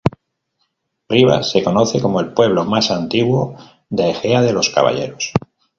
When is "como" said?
2.01-2.21